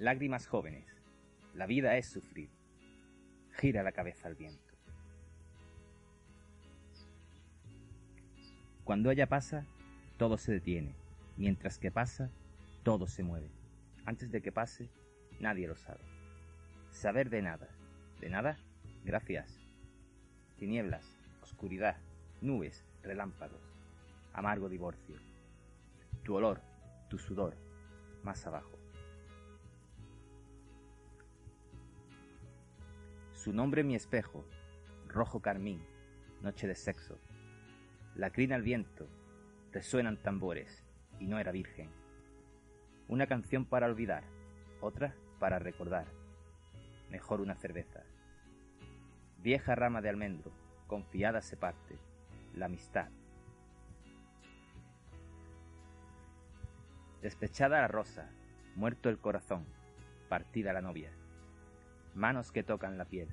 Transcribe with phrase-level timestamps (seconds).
[0.00, 0.86] Lágrimas jóvenes.
[1.52, 2.48] La vida es sufrir.
[3.52, 4.72] Gira la cabeza al viento.
[8.82, 9.66] Cuando ella pasa,
[10.16, 10.94] todo se detiene.
[11.36, 12.30] Mientras que pasa,
[12.82, 13.50] todo se mueve.
[14.06, 14.88] Antes de que pase,
[15.38, 16.00] nadie lo sabe.
[16.90, 17.68] Saber de nada.
[18.22, 18.56] ¿De nada?
[19.04, 19.60] Gracias.
[20.56, 21.98] Tinieblas, oscuridad,
[22.40, 23.60] nubes, relámpagos.
[24.32, 25.16] Amargo divorcio.
[26.24, 26.62] Tu olor,
[27.10, 27.54] tu sudor,
[28.22, 28.79] más abajo.
[33.42, 34.44] Su nombre mi espejo,
[35.08, 35.82] rojo carmín,
[36.42, 37.18] noche de sexo.
[38.14, 39.08] La crina al viento,
[39.72, 40.84] resuenan tambores,
[41.18, 41.88] y no era virgen.
[43.08, 44.24] Una canción para olvidar,
[44.82, 46.04] otra para recordar.
[47.08, 48.02] Mejor una cerveza.
[49.38, 50.52] Vieja rama de almendro,
[50.86, 51.98] confiada se parte,
[52.52, 53.08] la amistad.
[57.22, 58.28] Despechada la rosa,
[58.76, 59.64] muerto el corazón,
[60.28, 61.10] partida la novia
[62.14, 63.28] manos que tocan la piel,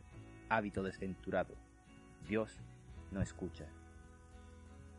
[0.49, 1.55] hábito desventurado.
[2.27, 2.59] Dios
[3.11, 3.65] no escucha.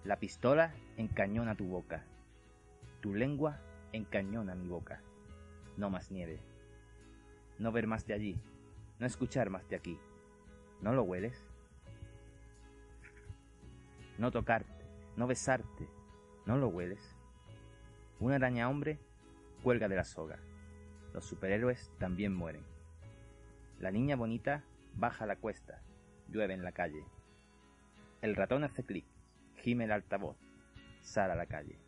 [0.05, 2.05] La pistola encañona tu boca,
[3.01, 3.59] tu lengua
[3.93, 5.01] encañona mi boca.
[5.77, 6.41] No más nieve.
[7.59, 8.41] No ver más de allí,
[8.99, 9.99] no escuchar más de aquí.
[10.81, 11.45] ¿No lo hueles?
[14.17, 14.85] No tocarte,
[15.17, 15.89] no besarte,
[16.47, 17.17] ¿no lo hueles?
[18.21, 18.99] Una araña hombre
[19.63, 20.39] cuelga de la soga.
[21.13, 22.78] Los superhéroes también mueren.
[23.79, 25.81] La niña bonita baja la cuesta,
[26.29, 27.05] llueve en la calle.
[28.23, 29.07] El ratón hace clic,
[29.55, 30.37] gime el altavoz,
[31.01, 31.79] sale a la calle.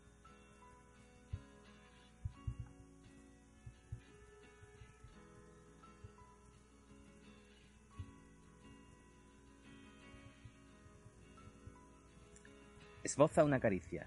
[13.03, 14.07] Esboza una caricia,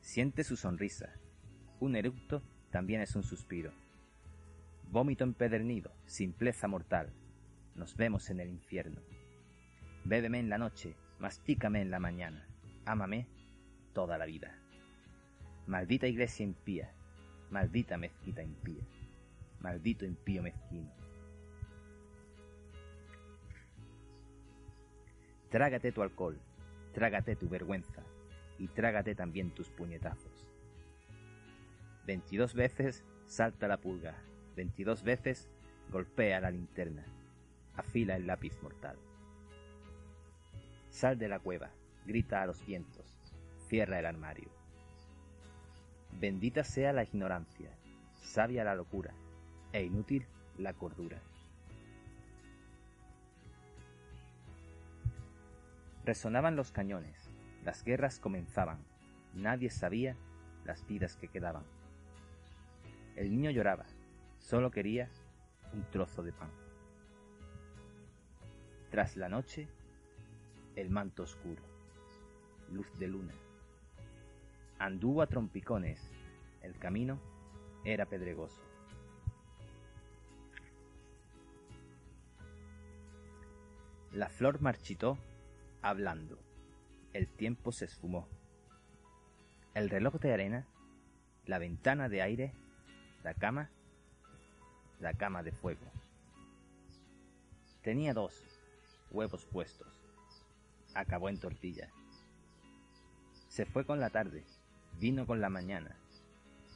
[0.00, 1.12] siente su sonrisa.
[1.80, 3.72] Un eructo también es un suspiro
[4.90, 7.12] vómito empedernido, simpleza mortal.
[7.74, 9.00] Nos vemos en el infierno.
[10.04, 12.46] Bébeme en la noche, mastícame en la mañana,
[12.84, 13.26] ámame
[13.92, 14.58] toda la vida.
[15.66, 16.92] Maldita iglesia impía,
[17.50, 18.84] maldita mezquita impía,
[19.60, 20.92] maldito impío mezquino.
[25.50, 26.40] Trágate tu alcohol,
[26.92, 28.02] trágate tu vergüenza
[28.58, 30.46] y trágate también tus puñetazos.
[32.06, 34.16] Veintidós veces salta la pulga,
[34.56, 35.50] 22 veces
[35.90, 37.04] golpea la linterna,
[37.76, 38.96] afila el lápiz mortal.
[40.88, 41.70] Sal de la cueva,
[42.06, 43.20] grita a los vientos,
[43.68, 44.48] cierra el armario.
[46.18, 47.70] Bendita sea la ignorancia,
[48.14, 49.12] sabia la locura,
[49.74, 51.20] e inútil la cordura.
[56.06, 57.28] Resonaban los cañones,
[57.62, 58.78] las guerras comenzaban,
[59.34, 60.16] nadie sabía
[60.64, 61.64] las vidas que quedaban.
[63.16, 63.84] El niño lloraba,
[64.46, 65.10] Solo quería
[65.72, 66.52] un trozo de pan.
[68.92, 69.66] Tras la noche,
[70.76, 71.64] el manto oscuro,
[72.70, 73.34] luz de luna.
[74.78, 76.12] Anduvo a trompicones,
[76.62, 77.18] el camino
[77.84, 78.62] era pedregoso.
[84.12, 85.18] La flor marchitó
[85.82, 86.38] hablando,
[87.14, 88.28] el tiempo se esfumó.
[89.74, 90.68] El reloj de arena,
[91.46, 92.54] la ventana de aire,
[93.24, 93.72] la cama
[95.00, 95.86] la cama de fuego.
[97.82, 98.42] Tenía dos
[99.10, 99.88] huevos puestos.
[100.94, 101.90] Acabó en tortilla.
[103.48, 104.44] Se fue con la tarde,
[104.98, 105.96] vino con la mañana,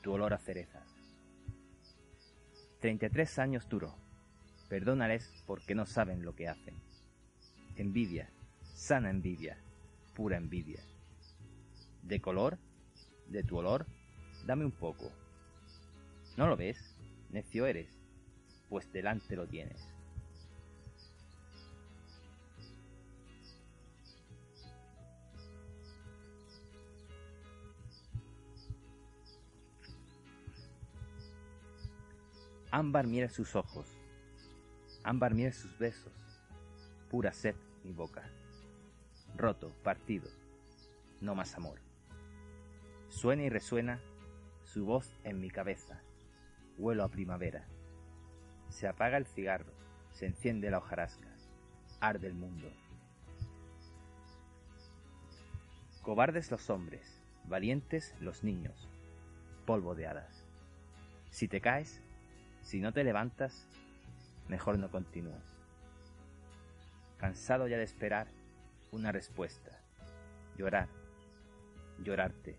[0.03, 0.87] tu olor a cerezas.
[2.81, 3.94] Treinta y tres años duró.
[4.69, 6.75] Perdónales porque no saben lo que hacen.
[7.77, 8.31] Envidia,
[8.62, 9.59] sana envidia,
[10.15, 10.81] pura envidia.
[12.03, 12.59] ¿De color?
[13.27, 13.87] ¿De tu olor?
[14.47, 15.11] Dame un poco.
[16.37, 16.97] ¿No lo ves?
[17.31, 18.00] Necio eres
[18.70, 19.93] pues delante lo tienes.
[32.70, 33.88] Ámbar mira sus ojos,
[35.02, 36.12] ámbar mira sus besos,
[37.11, 38.31] pura sed mi boca,
[39.37, 40.31] roto, partido,
[41.20, 41.81] no más amor.
[43.08, 44.00] Suena y resuena
[44.62, 46.00] su voz en mi cabeza.
[46.78, 47.67] Huelo a primavera.
[48.70, 49.72] Se apaga el cigarro,
[50.12, 51.28] se enciende la hojarasca,
[52.00, 52.72] arde el mundo.
[56.02, 58.88] Cobardes los hombres, valientes los niños,
[59.67, 60.46] polvo de hadas.
[61.31, 62.00] Si te caes,
[62.62, 63.67] si no te levantas,
[64.49, 65.56] mejor no continúes.
[67.19, 68.28] Cansado ya de esperar
[68.93, 69.78] una respuesta,
[70.56, 70.88] llorar,
[72.02, 72.56] llorarte.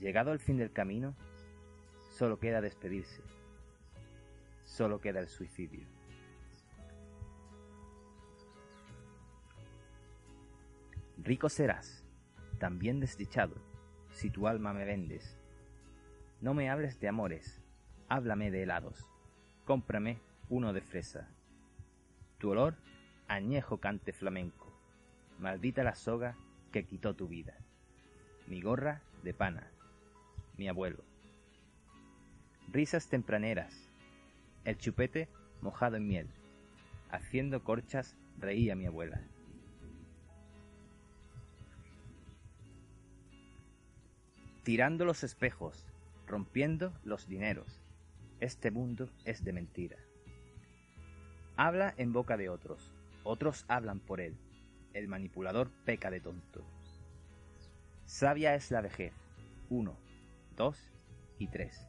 [0.00, 1.14] Llegado al fin del camino,
[2.10, 3.22] solo queda despedirse,
[4.72, 5.86] solo queda el suicidio.
[11.18, 12.06] Rico serás,
[12.58, 13.54] también desdichado,
[14.10, 15.38] si tu alma me vendes.
[16.40, 17.62] No me hables de amores,
[18.08, 19.06] háblame de helados.
[19.66, 21.28] Cómprame uno de fresa.
[22.38, 22.74] Tu olor,
[23.28, 24.72] añejo cante flamenco.
[25.38, 26.34] Maldita la soga
[26.72, 27.58] que quitó tu vida.
[28.46, 29.70] Mi gorra de pana.
[30.56, 31.04] Mi abuelo.
[32.68, 33.91] Risas tempraneras.
[34.64, 35.28] El chupete
[35.60, 36.28] mojado en miel.
[37.10, 39.22] Haciendo corchas reía mi abuela.
[44.62, 45.86] tirando los espejos,
[46.26, 47.82] rompiendo los dineros.
[48.40, 49.96] Este mundo es de mentira.
[51.56, 52.92] Habla en boca de otros,
[53.24, 54.36] otros hablan por él.
[54.94, 56.64] El manipulador peca de tonto.
[58.04, 59.12] Sabia es la vejez.
[59.68, 59.96] Uno,
[60.56, 60.92] dos
[61.38, 61.86] y tres.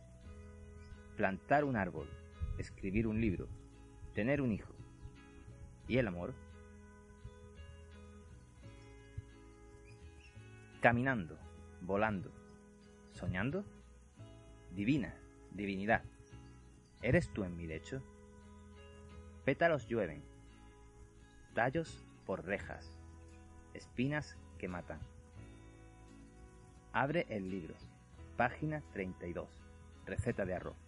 [1.17, 2.09] Plantar un árbol,
[2.57, 3.47] escribir un libro,
[4.13, 4.73] tener un hijo.
[5.87, 6.33] ¿Y el amor?
[10.81, 11.37] Caminando,
[11.81, 12.31] volando,
[13.13, 13.63] soñando?
[14.75, 15.13] Divina,
[15.51, 16.03] divinidad,
[17.01, 18.01] ¿eres tú en mi lecho?
[19.45, 20.23] Pétalos llueven,
[21.53, 22.97] tallos por rejas,
[23.73, 24.99] espinas que matan.
[26.91, 27.75] Abre el libro,
[28.37, 29.47] página 32,
[30.05, 30.82] receta de arroz.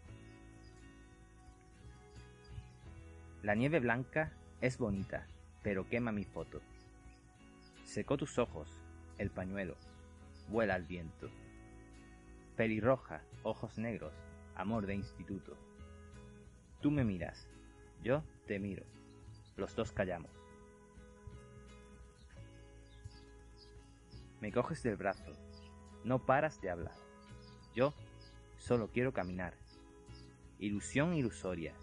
[3.45, 5.27] La nieve blanca es bonita,
[5.61, 6.63] pero quema mi foto.
[7.83, 8.67] Secó tus ojos,
[9.19, 9.75] el pañuelo,
[10.49, 11.29] vuela al viento.
[12.57, 14.15] Pelirroja, ojos negros,
[14.55, 15.55] amor de instituto.
[16.81, 17.47] Tú me miras,
[18.01, 18.83] yo te miro.
[19.57, 20.31] Los dos callamos.
[24.41, 25.33] Me coges del brazo,
[26.03, 26.95] no paras de hablar.
[27.75, 27.93] Yo
[28.57, 29.53] solo quiero caminar.
[30.57, 31.75] Ilusión ilusoria,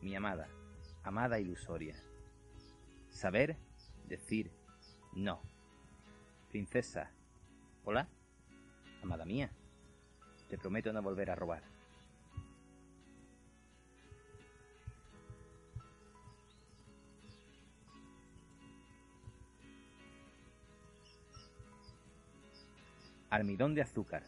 [0.00, 0.48] mi amada,
[1.04, 1.94] amada ilusoria.
[3.10, 3.56] Saber
[4.08, 4.50] decir
[5.12, 5.40] no.
[6.48, 7.10] Princesa,
[7.84, 8.08] hola,
[9.02, 9.50] amada mía.
[10.48, 11.62] Te prometo no volver a robar.
[23.30, 24.22] Almidón de azúcar,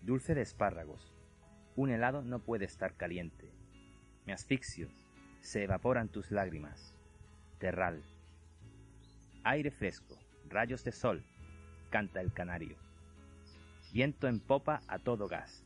[0.00, 1.12] dulce de espárragos.
[1.76, 3.52] Un helado no puede estar caliente.
[4.24, 4.88] Me asfixio,
[5.48, 6.92] se evaporan tus lágrimas.
[7.58, 8.04] Terral.
[9.44, 10.14] Aire fresco,
[10.46, 11.24] rayos de sol,
[11.88, 12.76] canta el canario.
[13.90, 15.64] Viento en popa a todo gas.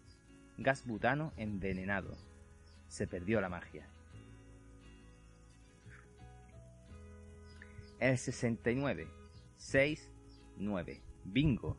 [0.56, 2.16] Gas butano envenenado.
[2.86, 3.84] Se perdió la magia.
[7.98, 9.08] El 69.
[9.56, 10.12] 6.
[10.58, 11.00] 9.
[11.24, 11.76] Bingo.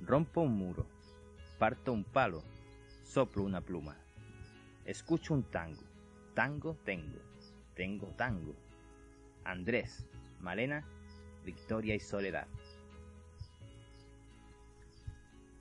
[0.00, 0.84] Rompo un muro.
[1.60, 2.42] Parto un palo.
[3.04, 3.96] Soplo una pluma.
[4.84, 5.87] Escucho un tango.
[6.38, 7.18] Tango tengo.
[7.74, 8.54] Tengo tango.
[9.42, 10.06] Andrés,
[10.38, 10.84] Malena,
[11.44, 12.46] Victoria y Soledad.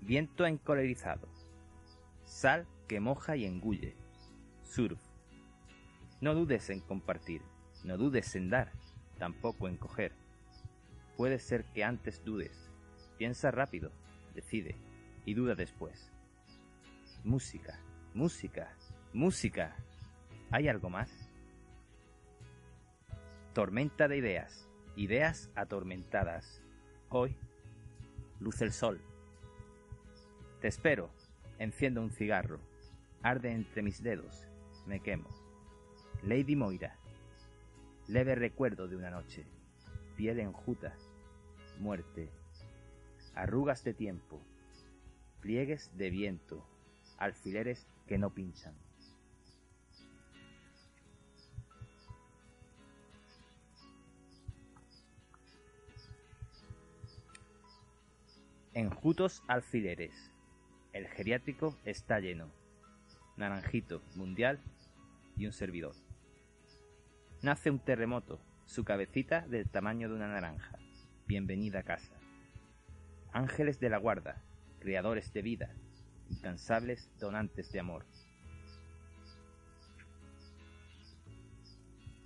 [0.02, 1.28] Viento encolerizado.
[2.26, 3.96] Sal que moja y engulle.
[4.62, 5.00] Surf.
[6.22, 7.42] No dudes en compartir,
[7.84, 8.72] no dudes en dar,
[9.18, 10.14] tampoco en coger.
[11.16, 12.70] Puede ser que antes dudes.
[13.18, 13.92] Piensa rápido,
[14.36, 14.76] decide
[15.26, 16.12] y duda después.
[17.24, 17.80] Música,
[18.14, 18.72] música,
[19.12, 19.76] música.
[20.50, 21.12] ¿Hay algo más?
[23.54, 26.62] Tormenta de ideas, ideas atormentadas.
[27.10, 27.36] Hoy
[28.40, 29.02] luce el sol.
[30.62, 31.10] Te espero.
[31.60, 32.60] Enciendo un cigarro.
[33.24, 34.48] Arde entre mis dedos.
[34.86, 35.28] Me quemo.
[36.24, 36.96] Lady Moira.
[38.08, 39.44] Leve recuerdo de una noche.
[40.16, 40.94] Piel enjuta.
[41.80, 42.30] Muerte.
[43.36, 44.40] Arrugas de tiempo.
[45.42, 46.66] Pliegues de viento.
[47.18, 48.87] Alfileres que no pinchan.
[58.78, 60.30] Enjutos alfileres
[60.94, 62.52] el geriátrico está lleno.
[63.36, 64.60] Naranjito, mundial
[65.36, 65.96] y un servidor.
[67.42, 70.78] Nace un terremoto, su cabecita del tamaño de una naranja.
[71.26, 72.14] Bienvenida a casa.
[73.32, 74.44] Ángeles de la guarda,
[74.80, 75.74] creadores de vida,
[76.30, 78.06] incansables donantes de amor.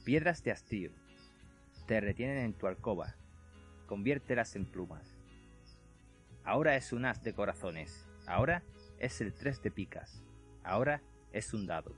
[0.03, 0.91] Piedras de hastío,
[1.87, 3.15] te retienen en tu alcoba,
[3.87, 5.10] conviértelas en plumas.
[6.43, 8.63] Ahora es un as de corazones, ahora
[8.97, 10.23] es el tres de picas,
[10.63, 11.95] ahora es un dado.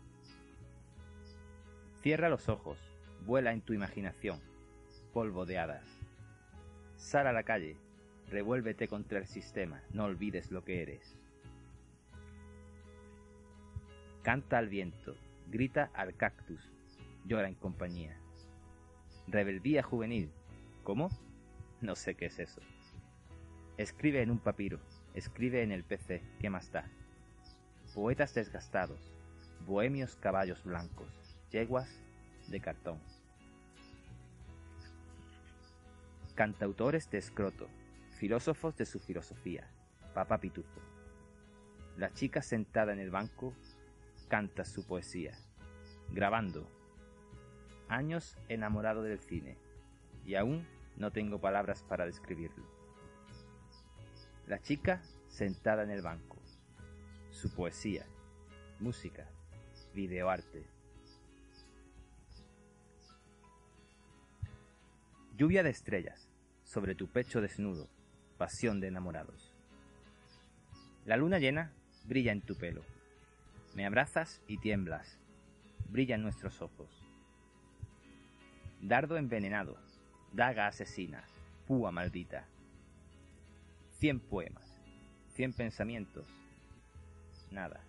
[2.01, 2.77] Cierra los ojos,
[3.25, 4.41] vuela en tu imaginación,
[5.13, 5.87] polvo de hadas.
[6.97, 7.77] Sal a la calle,
[8.29, 11.17] revuélvete contra el sistema, no olvides lo que eres.
[14.23, 15.15] Canta al viento,
[15.47, 16.71] grita al cactus,
[17.25, 18.17] llora en compañía.
[19.27, 20.31] Rebeldía juvenil.
[20.83, 21.09] ¿Cómo?
[21.81, 22.61] No sé qué es eso.
[23.77, 24.79] Escribe en un papiro,
[25.15, 26.85] escribe en el PC, ¿qué más da?
[27.95, 29.11] Poetas desgastados,
[29.65, 31.09] bohemios caballos blancos,
[31.49, 31.89] yeguas
[32.49, 32.99] de cartón.
[36.35, 37.67] Cantautores de escroto,
[38.19, 39.67] filósofos de su filosofía,
[40.13, 40.79] Papa Pitufo.
[41.97, 43.55] La chica sentada en el banco
[44.27, 45.35] canta su poesía,
[46.11, 46.69] grabando.
[47.89, 49.57] Años enamorado del cine,
[50.23, 52.72] y aún no tengo palabras para describirlo.
[54.45, 56.37] La chica sentada en el banco,
[57.31, 58.05] su poesía,
[58.81, 59.25] música,
[59.93, 60.67] videoarte.
[65.37, 66.29] Lluvia de estrellas
[66.63, 67.87] sobre tu pecho desnudo,
[68.37, 69.53] pasión de enamorados.
[71.05, 71.71] La luna llena
[72.05, 72.83] brilla en tu pelo.
[73.75, 75.19] Me abrazas y tiemblas.
[75.87, 76.89] Brilla en nuestros ojos.
[78.81, 79.77] Dardo envenenado,
[80.33, 81.23] daga asesina,
[81.65, 82.45] púa maldita.
[84.03, 84.65] Cien poemas,
[85.33, 86.27] cien pensamientos.
[87.51, 87.79] Nada.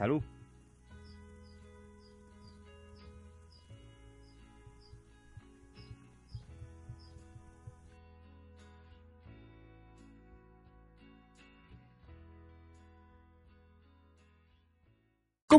[0.00, 0.22] Salud.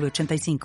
[0.00, 0.58] 906985.